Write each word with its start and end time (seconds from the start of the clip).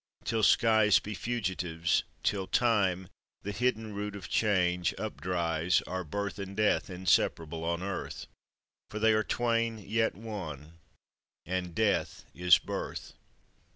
Till 0.23 0.41
skies 0.41 0.97
be 0.97 1.13
fugitives, 1.13 2.01
Till 2.23 2.47
Time, 2.47 3.07
the 3.43 3.51
hidden 3.51 3.93
root 3.93 4.15
of 4.15 4.27
change, 4.29 4.95
updries, 4.97 5.83
Are 5.85 6.03
Birth 6.03 6.39
and 6.39 6.57
Death 6.57 6.89
inseparable 6.89 7.63
on 7.63 7.83
earth; 7.83 8.25
For 8.89 8.97
they 8.97 9.13
are 9.13 9.21
twain 9.23 9.77
yet 9.77 10.15
one, 10.15 10.79
and 11.45 11.75
Death 11.75 12.25
is 12.33 12.57
Birth. 12.57 13.13